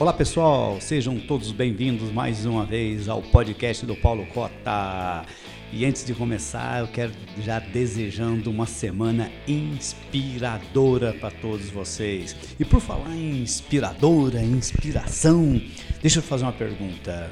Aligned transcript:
Olá 0.00 0.14
pessoal, 0.14 0.80
sejam 0.80 1.20
todos 1.20 1.52
bem-vindos 1.52 2.10
mais 2.10 2.46
uma 2.46 2.64
vez 2.64 3.06
ao 3.06 3.20
podcast 3.20 3.84
do 3.84 3.94
Paulo 3.94 4.24
Cota. 4.28 5.26
E 5.70 5.84
antes 5.84 6.06
de 6.06 6.14
começar, 6.14 6.80
eu 6.80 6.88
quero 6.88 7.12
já 7.42 7.58
desejando 7.58 8.50
uma 8.50 8.64
semana 8.64 9.30
inspiradora 9.46 11.12
para 11.12 11.30
todos 11.30 11.68
vocês. 11.68 12.34
E 12.58 12.64
por 12.64 12.80
falar 12.80 13.14
em 13.14 13.42
inspiradora, 13.42 14.42
inspiração, 14.42 15.60
deixa 16.00 16.20
eu 16.20 16.22
fazer 16.22 16.44
uma 16.44 16.52
pergunta. 16.54 17.30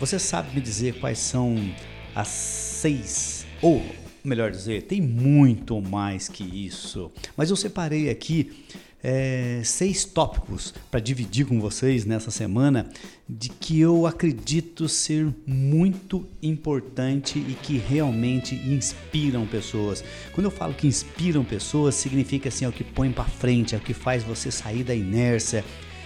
Você 0.00 0.18
sabe 0.18 0.54
me 0.54 0.62
dizer 0.62 0.98
quais 0.98 1.18
são 1.18 1.58
as 2.14 2.28
seis, 2.28 3.46
ou 3.60 3.84
melhor 4.24 4.50
dizer, 4.50 4.84
tem 4.84 5.02
muito 5.02 5.78
mais 5.82 6.26
que 6.26 6.42
isso, 6.42 7.12
mas 7.36 7.50
eu 7.50 7.56
separei 7.56 8.08
aqui 8.08 8.64
é, 9.02 9.60
seis 9.64 10.04
tópicos 10.04 10.74
para 10.90 11.00
dividir 11.00 11.46
com 11.46 11.60
vocês 11.60 12.04
nessa 12.04 12.30
semana 12.30 12.88
de 13.28 13.48
que 13.48 13.80
eu 13.80 14.06
acredito 14.06 14.88
ser 14.88 15.32
muito 15.46 16.26
importante 16.42 17.38
e 17.38 17.56
que 17.62 17.78
realmente 17.78 18.54
inspiram 18.54 19.46
pessoas. 19.46 20.02
Quando 20.32 20.46
eu 20.46 20.50
falo 20.50 20.74
que 20.74 20.86
inspiram 20.86 21.44
pessoas, 21.44 21.94
significa 21.94 22.48
assim, 22.48 22.64
é 22.64 22.68
o 22.68 22.72
que 22.72 22.84
põe 22.84 23.10
para 23.12 23.24
frente, 23.24 23.74
é 23.74 23.78
o 23.78 23.80
que 23.80 23.94
faz 23.94 24.22
você 24.22 24.50
sair 24.50 24.82
da 24.82 24.94
inércia, 24.94 25.64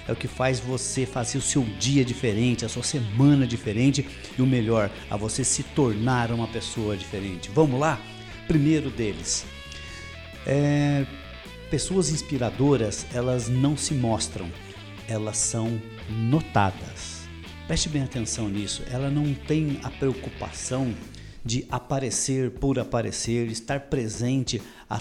é 0.09 0.13
o 0.13 0.17
que 0.17 0.27
faz 0.27 0.59
você 0.59 1.07
fazer 1.07 1.39
o 1.39 1.43
seu 1.43 1.63
dia 1.79 2.05
diferente, 2.05 2.65
a 2.65 2.69
sua 2.69 2.83
semana 2.83 3.47
diferente 3.47 4.07
e 4.37 4.43
o 4.43 4.47
melhor, 4.47 4.91
a 5.09 5.17
você 5.17 5.45
se 5.45 5.63
tornar 5.63 6.33
uma 6.33 6.49
pessoa 6.49 6.97
diferente. 6.97 7.51
Vamos 7.55 7.79
lá? 7.79 8.01
Primeiro 8.49 8.91
deles. 8.91 9.45
É, 10.47 11.07
Pessoas 11.71 12.11
inspiradoras, 12.11 13.07
elas 13.15 13.49
não 13.49 13.77
se 13.77 13.95
mostram, 13.95 14.51
elas 15.07 15.37
são 15.37 15.81
notadas. 16.11 17.29
Preste 17.69 17.89
bem 17.89 18.03
atenção 18.03 18.49
nisso. 18.49 18.83
Ela 18.91 19.09
não 19.09 19.33
tem 19.33 19.79
a 19.85 19.89
preocupação 19.89 20.93
de 21.45 21.65
aparecer 21.71 22.51
por 22.51 22.81
aparecer, 22.81 23.47
estar 23.47 23.83
presente 23.83 24.61
a 24.89 25.01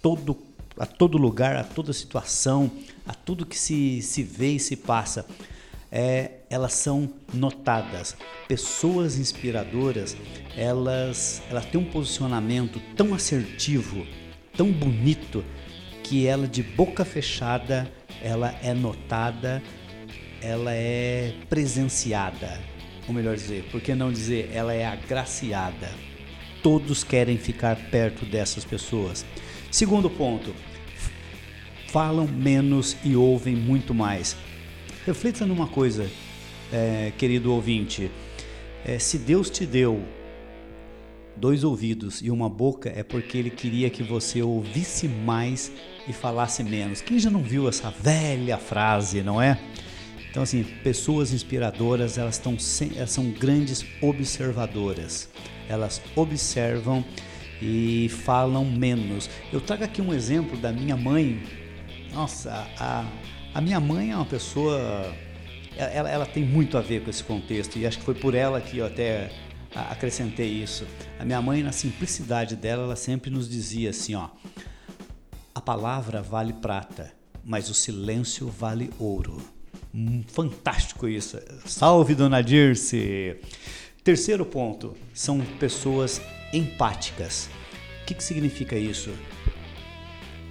todo, 0.00 0.38
a 0.78 0.86
todo 0.86 1.18
lugar, 1.18 1.56
a 1.56 1.64
toda 1.64 1.92
situação, 1.92 2.70
a 3.04 3.12
tudo 3.12 3.44
que 3.44 3.58
se, 3.58 4.00
se 4.00 4.22
vê 4.22 4.52
e 4.52 4.60
se 4.60 4.76
passa. 4.76 5.26
É, 5.90 6.42
elas 6.48 6.74
são 6.74 7.12
notadas. 7.32 8.16
Pessoas 8.46 9.18
inspiradoras, 9.18 10.16
elas, 10.56 11.42
elas 11.50 11.66
têm 11.66 11.80
um 11.80 11.90
posicionamento 11.90 12.80
tão 12.94 13.12
assertivo, 13.14 14.06
tão 14.56 14.70
bonito, 14.70 15.44
que 16.04 16.26
ela 16.26 16.46
de 16.46 16.62
boca 16.62 17.04
fechada, 17.04 17.90
ela 18.22 18.54
é 18.62 18.74
notada, 18.74 19.62
ela 20.40 20.72
é 20.72 21.32
presenciada. 21.48 22.60
Ou 23.08 23.14
melhor 23.14 23.34
dizer, 23.34 23.64
por 23.72 23.80
que 23.80 23.94
não 23.94 24.12
dizer, 24.12 24.50
ela 24.52 24.72
é 24.72 24.84
agraciada. 24.84 25.90
Todos 26.62 27.02
querem 27.02 27.38
ficar 27.38 27.76
perto 27.90 28.24
dessas 28.26 28.64
pessoas. 28.64 29.24
Segundo 29.70 30.08
ponto, 30.10 30.54
falam 31.88 32.28
menos 32.28 32.96
e 33.02 33.16
ouvem 33.16 33.56
muito 33.56 33.94
mais. 33.94 34.36
Reflita 35.06 35.46
numa 35.46 35.66
coisa, 35.66 36.08
é, 36.72 37.12
querido 37.16 37.52
ouvinte. 37.52 38.10
É, 38.84 38.98
se 38.98 39.18
Deus 39.18 39.48
te 39.48 39.64
deu 39.64 40.02
dois 41.36 41.64
ouvidos 41.64 42.20
e 42.22 42.30
uma 42.30 42.48
boca 42.48 42.92
é 42.94 43.02
porque 43.02 43.38
ele 43.38 43.50
queria 43.50 43.90
que 43.90 44.02
você 44.02 44.42
ouvisse 44.42 45.08
mais 45.08 45.72
e 46.08 46.12
falasse 46.12 46.62
menos. 46.62 47.00
Quem 47.00 47.18
já 47.18 47.30
não 47.30 47.42
viu 47.42 47.68
essa 47.68 47.90
velha 47.90 48.58
frase, 48.58 49.22
não 49.22 49.40
é? 49.40 49.58
Então 50.30 50.42
assim, 50.42 50.64
pessoas 50.82 51.32
inspiradoras, 51.32 52.18
elas, 52.18 52.36
estão 52.36 52.56
elas 52.96 53.10
são 53.10 53.30
grandes 53.30 53.84
observadoras. 54.00 55.28
Elas 55.68 56.02
observam 56.14 57.04
e 57.62 58.08
falam 58.08 58.64
menos. 58.64 59.30
Eu 59.52 59.60
trago 59.60 59.84
aqui 59.84 60.02
um 60.02 60.12
exemplo 60.12 60.56
da 60.58 60.72
minha 60.72 60.96
mãe. 60.96 61.42
Nossa, 62.12 62.66
a, 62.78 63.06
a 63.54 63.60
minha 63.60 63.80
mãe 63.80 64.10
é 64.10 64.16
uma 64.16 64.26
pessoa 64.26 65.14
ela, 65.76 66.08
ela, 66.08 66.26
tem 66.26 66.44
muito 66.44 66.78
a 66.78 66.80
ver 66.80 67.02
com 67.02 67.10
esse 67.10 67.24
contexto 67.24 67.78
e 67.78 67.86
acho 67.86 67.98
que 67.98 68.04
foi 68.04 68.14
por 68.14 68.34
ela 68.34 68.60
que 68.60 68.78
eu 68.78 68.86
até 68.86 69.30
acrescentei 69.74 70.48
isso. 70.48 70.86
A 71.18 71.24
minha 71.24 71.42
mãe, 71.42 71.62
na 71.62 71.72
simplicidade 71.72 72.56
dela, 72.56 72.84
ela 72.84 72.96
sempre 72.96 73.30
nos 73.30 73.48
dizia 73.48 73.90
assim, 73.90 74.14
ó: 74.14 74.28
a 75.54 75.60
palavra 75.60 76.22
vale 76.22 76.52
prata, 76.52 77.12
mas 77.44 77.68
o 77.68 77.74
silêncio 77.74 78.48
vale 78.48 78.90
ouro. 78.98 79.42
Hum, 79.94 80.24
fantástico 80.26 81.08
isso. 81.08 81.38
Salve, 81.64 82.14
dona 82.14 82.42
Dirce. 82.42 83.36
Terceiro 84.02 84.44
ponto, 84.44 84.96
são 85.12 85.40
pessoas 85.58 86.20
empáticas. 86.52 87.48
O 88.02 88.06
que, 88.06 88.14
que 88.14 88.22
significa 88.22 88.76
isso? 88.76 89.10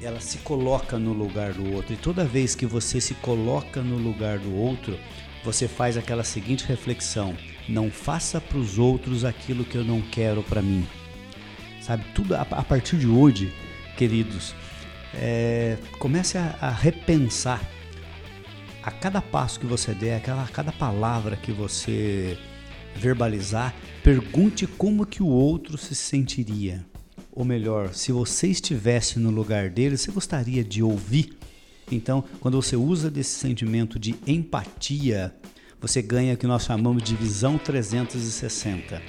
Ela 0.01 0.19
se 0.19 0.39
coloca 0.39 0.97
no 0.97 1.13
lugar 1.13 1.53
do 1.53 1.73
outro. 1.73 1.93
E 1.93 1.97
toda 1.97 2.25
vez 2.25 2.55
que 2.55 2.65
você 2.65 2.99
se 2.99 3.13
coloca 3.15 3.81
no 3.81 3.97
lugar 3.97 4.39
do 4.39 4.55
outro, 4.55 4.97
você 5.43 5.67
faz 5.67 5.97
aquela 5.97 6.23
seguinte 6.23 6.65
reflexão: 6.65 7.35
não 7.67 7.91
faça 7.91 8.39
para 8.39 8.57
os 8.57 8.79
outros 8.79 9.25
aquilo 9.25 9.65
que 9.65 9.77
eu 9.77 9.83
não 9.83 10.01
quero 10.01 10.41
para 10.43 10.61
mim. 10.61 10.87
Sabe, 11.81 12.05
tudo 12.15 12.35
a, 12.35 12.45
partir 12.45 12.97
de 12.97 13.07
hoje, 13.07 13.53
queridos, 13.97 14.55
é, 15.13 15.77
comece 15.99 16.37
a, 16.37 16.57
a, 16.61 16.69
repensar 16.71 17.61
a 18.81 18.89
cada 18.89 19.21
passo 19.21 19.59
que 19.59 19.65
você 19.65 19.93
der, 19.93 20.21
a 20.29 20.47
cada 20.47 20.71
palavra 20.71 21.35
que 21.35 21.51
você 21.51 22.37
verbalizar, 22.95 23.73
pergunte 24.01 24.65
como 24.65 25.05
que 25.05 25.21
o 25.21 25.27
outro 25.27 25.77
se 25.77 25.93
sentiria. 25.93 26.85
Ou 27.31 27.43
melhor, 27.43 27.93
se 27.93 28.11
você 28.11 28.47
estivesse 28.47 29.19
no 29.19 29.31
lugar 29.31 29.69
dele, 29.69 29.97
você 29.97 30.11
gostaria 30.11 30.63
de 30.63 30.83
ouvir? 30.83 31.35
Então, 31.91 32.23
quando 32.39 32.61
você 32.61 32.75
usa 32.75 33.09
desse 33.09 33.37
sentimento 33.37 33.99
de 33.99 34.15
empatia, 34.25 35.33
você 35.79 36.01
ganha 36.01 36.33
o 36.33 36.37
que 36.37 36.47
nós 36.47 36.63
chamamos 36.63 37.03
de 37.03 37.15
visão 37.15 37.57
360. 37.57 39.01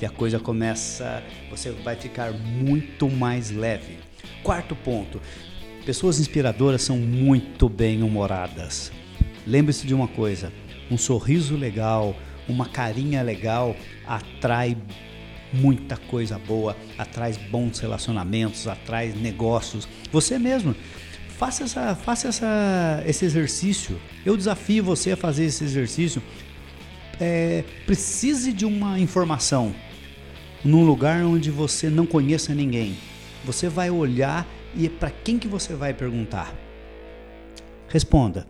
E 0.00 0.04
a 0.04 0.10
coisa 0.10 0.38
começa, 0.38 1.22
você 1.48 1.70
vai 1.70 1.96
ficar 1.96 2.32
muito 2.32 3.08
mais 3.08 3.50
leve. 3.50 3.98
Quarto 4.42 4.74
ponto: 4.76 5.20
pessoas 5.86 6.20
inspiradoras 6.20 6.82
são 6.82 6.98
muito 6.98 7.68
bem-humoradas. 7.68 8.92
Lembre-se 9.46 9.86
de 9.86 9.94
uma 9.94 10.08
coisa: 10.08 10.52
um 10.90 10.98
sorriso 10.98 11.56
legal, 11.56 12.14
uma 12.48 12.66
carinha 12.66 13.22
legal 13.22 13.74
atrai 14.06 14.76
muita 15.52 15.96
coisa 15.96 16.38
boa, 16.38 16.76
atrai 16.98 17.32
bons 17.50 17.78
relacionamentos, 17.78 18.66
atrai 18.66 19.14
negócios. 19.16 19.88
Você 20.12 20.38
mesmo 20.38 20.74
faça, 21.38 21.64
essa, 21.64 21.94
faça 21.94 22.28
essa, 22.28 23.02
esse 23.06 23.24
exercício. 23.24 24.00
Eu 24.24 24.36
desafio 24.36 24.82
você 24.82 25.12
a 25.12 25.16
fazer 25.16 25.44
esse 25.44 25.64
exercício. 25.64 26.22
É, 27.20 27.64
precise 27.86 28.52
de 28.52 28.66
uma 28.66 28.98
informação 28.98 29.74
num 30.64 30.84
lugar 30.84 31.24
onde 31.24 31.50
você 31.50 31.88
não 31.88 32.06
conheça 32.06 32.54
ninguém. 32.54 32.96
Você 33.44 33.68
vai 33.68 33.90
olhar 33.90 34.46
e 34.74 34.88
para 34.88 35.10
quem 35.10 35.38
que 35.38 35.48
você 35.48 35.74
vai 35.74 35.94
perguntar? 35.94 36.54
Responda. 37.88 38.46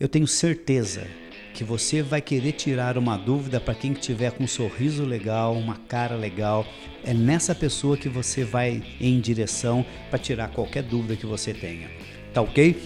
Eu 0.00 0.08
tenho 0.08 0.26
certeza 0.26 1.06
que 1.54 1.62
você 1.62 2.02
vai 2.02 2.20
querer 2.20 2.52
tirar 2.52 2.96
uma 2.96 3.16
dúvida 3.16 3.60
para 3.60 3.74
quem 3.74 3.92
tiver 3.92 4.32
com 4.32 4.44
um 4.44 4.48
sorriso 4.48 5.04
legal, 5.04 5.54
uma 5.54 5.76
cara 5.76 6.16
legal. 6.16 6.66
É 7.04 7.12
nessa 7.12 7.54
pessoa 7.54 7.96
que 7.96 8.08
você 8.08 8.42
vai 8.42 8.82
em 9.00 9.20
direção 9.20 9.84
para 10.08 10.18
tirar 10.18 10.48
qualquer 10.48 10.82
dúvida 10.82 11.14
que 11.14 11.26
você 11.26 11.52
tenha. 11.52 11.88
Tá 12.32 12.40
ok? 12.40 12.80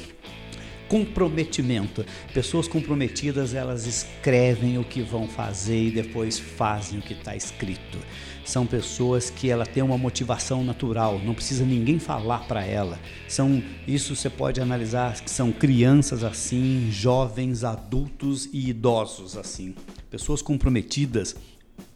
Comprometimento. 0.89 2.05
Pessoas 2.33 2.69
comprometidas, 2.69 3.55
elas 3.55 3.87
escrevem 3.87 4.79
o 4.79 4.85
que 4.85 5.03
vão 5.03 5.29
fazer 5.29 5.89
e 5.89 5.91
depois 5.91 6.39
fazem 6.39 6.99
o 6.99 7.03
que 7.03 7.13
está 7.13 7.35
escrito. 7.35 7.99
São 8.45 8.65
pessoas 8.65 9.29
que 9.29 9.51
ela 9.51 9.67
tem 9.67 9.83
uma 9.83 9.99
motivação 9.99 10.63
natural, 10.63 11.19
não 11.19 11.35
precisa 11.35 11.65
ninguém 11.65 11.99
falar 11.99 12.47
para 12.47 12.65
ela. 12.65 12.99
São 13.29 13.61
isso 13.87 14.15
você 14.15 14.31
pode 14.31 14.61
analisar 14.61 15.21
que 15.21 15.31
são 15.31 15.51
crianças 15.51 16.23
assim, 16.23 16.89
jovens, 16.93 17.65
adultos 17.65 18.49
e 18.53 18.71
idosos 18.71 19.37
assim. 19.37 19.75
Pessoas 20.09 20.41
comprometidas 20.43 21.35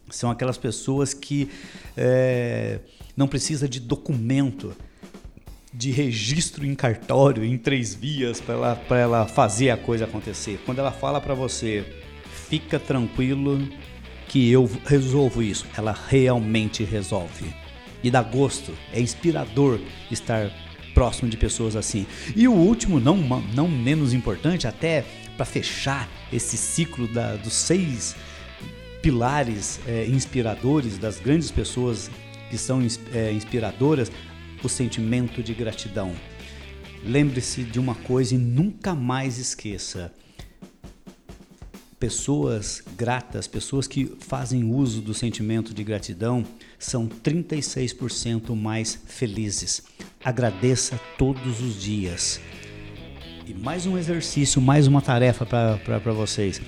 são 0.09 0.29
aquelas 0.29 0.57
pessoas 0.57 1.13
que 1.13 1.49
é, 1.95 2.79
não 3.15 3.27
precisa 3.27 3.67
de 3.67 3.79
documento 3.79 4.75
de 5.73 5.91
registro 5.91 6.65
em 6.65 6.75
cartório 6.75 7.43
em 7.43 7.57
três 7.57 7.95
vias 7.95 8.41
para 8.41 8.53
ela, 8.53 8.85
ela 8.89 9.27
fazer 9.27 9.69
a 9.69 9.77
coisa 9.77 10.05
acontecer. 10.05 10.59
Quando 10.65 10.79
ela 10.79 10.91
fala 10.91 11.21
para 11.21 11.33
você, 11.33 11.85
fica 12.49 12.77
tranquilo 12.79 13.67
que 14.27 14.49
eu 14.49 14.69
resolvo 14.85 15.41
isso, 15.41 15.65
ela 15.77 15.97
realmente 16.07 16.83
resolve. 16.83 17.53
E 18.03 18.09
dá 18.09 18.21
gosto, 18.21 18.73
é 18.91 18.99
inspirador 18.99 19.79
estar 20.09 20.51
próximo 20.93 21.29
de 21.29 21.37
pessoas 21.37 21.75
assim. 21.75 22.05
E 22.35 22.47
o 22.47 22.53
último, 22.53 22.99
não, 22.99 23.17
não 23.53 23.67
menos 23.67 24.13
importante, 24.13 24.67
até 24.67 25.05
para 25.37 25.45
fechar 25.45 26.09
esse 26.31 26.57
ciclo 26.57 27.07
da, 27.07 27.35
dos 27.35 27.53
seis 27.53 28.15
pilares 29.01 29.79
é, 29.87 30.05
inspiradores 30.05 30.97
das 30.97 31.19
grandes 31.19 31.49
pessoas 31.49 32.09
que 32.49 32.57
são 32.57 32.81
é, 33.13 33.31
inspiradoras, 33.31 34.11
o 34.63 34.69
sentimento 34.69 35.41
de 35.41 35.53
gratidão. 35.53 36.13
Lembre-se 37.03 37.63
de 37.63 37.79
uma 37.79 37.95
coisa 37.95 38.35
e 38.35 38.37
nunca 38.37 38.93
mais 38.93 39.37
esqueça. 39.37 40.13
Pessoas 41.99 42.83
gratas, 42.97 43.47
pessoas 43.47 43.87
que 43.87 44.11
fazem 44.19 44.63
uso 44.63 45.01
do 45.01 45.13
sentimento 45.13 45.73
de 45.73 45.83
gratidão, 45.83 46.43
são 46.79 47.07
36% 47.07 48.55
mais 48.55 48.99
felizes. 49.05 49.83
Agradeça 50.23 50.99
todos 51.17 51.61
os 51.61 51.81
dias. 51.81 52.39
E 53.47 53.53
mais 53.53 53.85
um 53.85 53.97
exercício, 53.97 54.61
mais 54.61 54.87
uma 54.87 55.01
tarefa 55.01 55.45
para 55.45 56.13
vocês. 56.13 56.61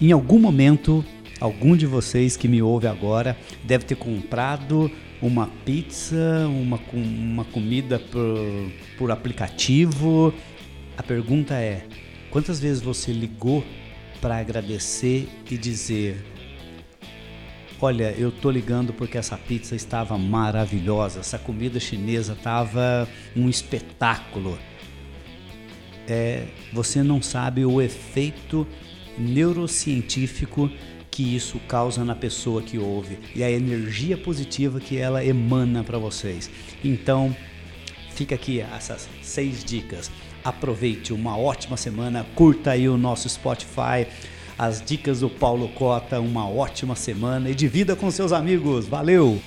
Em 0.00 0.10
algum 0.10 0.38
momento, 0.38 1.04
algum 1.40 1.76
de 1.76 1.86
vocês 1.86 2.36
que 2.36 2.48
me 2.48 2.60
ouve 2.62 2.86
agora 2.86 3.36
deve 3.64 3.84
ter 3.84 3.96
comprado 3.96 4.90
uma 5.22 5.46
pizza, 5.64 6.48
uma, 6.48 6.80
uma 6.92 7.44
comida 7.44 8.00
por, 8.00 8.72
por 8.98 9.10
aplicativo. 9.12 10.34
A 10.98 11.02
pergunta 11.02 11.54
é: 11.54 11.86
quantas 12.30 12.58
vezes 12.58 12.82
você 12.82 13.12
ligou 13.12 13.64
para 14.20 14.36
agradecer 14.38 15.28
e 15.48 15.56
dizer: 15.56 16.24
Olha, 17.80 18.12
eu 18.18 18.32
tô 18.32 18.50
ligando 18.50 18.92
porque 18.92 19.16
essa 19.16 19.38
pizza 19.38 19.76
estava 19.76 20.18
maravilhosa, 20.18 21.20
essa 21.20 21.38
comida 21.38 21.78
chinesa 21.78 22.32
estava 22.32 23.08
um 23.36 23.48
espetáculo. 23.48 24.58
É, 26.08 26.48
você 26.72 27.00
não 27.00 27.22
sabe 27.22 27.64
o 27.64 27.80
efeito 27.80 28.66
neurocientífico 29.16 30.68
que 31.12 31.36
isso 31.36 31.60
causa 31.68 32.04
na 32.04 32.14
pessoa 32.14 32.62
que 32.62 32.78
ouve 32.78 33.18
e 33.36 33.44
a 33.44 33.50
energia 33.50 34.16
positiva 34.16 34.80
que 34.80 34.96
ela 34.96 35.22
emana 35.22 35.84
para 35.84 35.98
vocês. 35.98 36.50
Então, 36.82 37.36
fica 38.14 38.34
aqui 38.34 38.60
essas 38.60 39.08
seis 39.20 39.62
dicas. 39.62 40.10
Aproveite 40.42 41.12
uma 41.12 41.36
ótima 41.36 41.76
semana, 41.76 42.26
curta 42.34 42.70
aí 42.70 42.88
o 42.88 42.96
nosso 42.96 43.28
Spotify, 43.28 44.08
as 44.58 44.82
dicas 44.82 45.20
do 45.20 45.28
Paulo 45.28 45.68
Cota, 45.68 46.18
uma 46.18 46.48
ótima 46.48 46.96
semana 46.96 47.50
e 47.50 47.54
divida 47.54 47.94
com 47.94 48.10
seus 48.10 48.32
amigos. 48.32 48.86
Valeu! 48.86 49.40